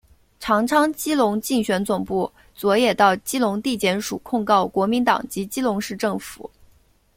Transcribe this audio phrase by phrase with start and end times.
[0.39, 6.49] 长昌基隆竞选总部昨也到基隆地检署控告国民党及基隆市政府。